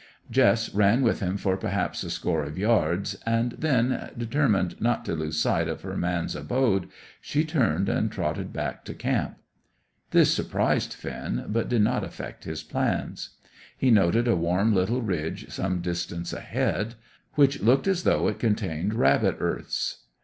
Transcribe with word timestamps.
Jess 0.31 0.73
ran 0.73 1.03
with 1.03 1.19
him 1.19 1.37
for 1.37 1.55
perhaps 1.55 2.03
a 2.03 2.09
score 2.09 2.43
of 2.43 2.57
yards, 2.57 3.17
and 3.23 3.51
then, 3.51 4.09
determined 4.17 4.81
not 4.81 5.05
to 5.05 5.13
lose 5.13 5.37
sight 5.39 5.67
of 5.67 5.81
her 5.83 5.95
man's 5.95 6.35
abode, 6.35 6.89
she 7.21 7.45
turned 7.45 7.87
and 7.87 8.11
trotted 8.11 8.51
back 8.51 8.83
to 8.85 8.95
camp. 8.95 9.37
This 10.09 10.33
surprised 10.33 10.91
Finn, 10.91 11.45
but 11.49 11.69
did 11.69 11.83
not 11.83 12.03
affect 12.03 12.45
his 12.45 12.63
plans. 12.63 13.35
He 13.77 13.91
noted 13.91 14.27
a 14.27 14.35
warm 14.35 14.73
little 14.73 15.03
ridge 15.03 15.51
some 15.51 15.81
distance 15.81 16.33
ahead, 16.33 16.95
which 17.35 17.61
looked 17.61 17.85
as 17.87 18.01
though 18.01 18.27
it 18.27 18.39
contained 18.39 18.95
rabbit 18.95 19.35
earths. 19.39 20.05